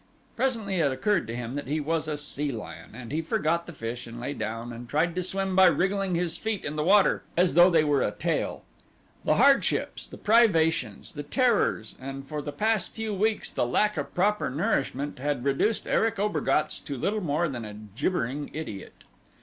Presently 0.35 0.77
it 0.79 0.91
occurred 0.91 1.27
to 1.27 1.35
him 1.35 1.53
that 1.53 1.67
he 1.67 1.79
was 1.79 2.07
a 2.07 2.17
sea 2.17 2.51
lion 2.51 2.95
and 2.95 3.11
he 3.11 3.21
forgot 3.21 3.67
the 3.67 3.71
fish 3.71 4.07
and 4.07 4.19
lay 4.19 4.33
down 4.33 4.73
and 4.73 4.89
tried 4.89 5.13
to 5.13 5.21
swim 5.21 5.55
by 5.55 5.67
wriggling 5.67 6.15
his 6.15 6.37
feet 6.37 6.65
in 6.65 6.75
the 6.75 6.83
water 6.83 7.21
as 7.37 7.53
though 7.53 7.69
they 7.69 7.83
were 7.83 8.01
a 8.01 8.09
tail. 8.09 8.63
The 9.25 9.35
hardships, 9.35 10.07
the 10.07 10.17
privations, 10.17 11.11
the 11.13 11.21
terrors, 11.21 11.95
and 12.01 12.27
for 12.27 12.41
the 12.41 12.51
past 12.51 12.95
few 12.95 13.13
weeks 13.13 13.51
the 13.51 13.67
lack 13.67 13.95
of 13.95 14.15
proper 14.15 14.49
nourishment 14.49 15.19
had 15.19 15.45
reduced 15.45 15.87
Erich 15.87 16.17
Obergatz 16.17 16.79
to 16.85 16.97
little 16.97 17.21
more 17.21 17.47
than 17.47 17.63
a 17.63 17.75
gibbering 17.95 18.49
idiot. 18.55 19.03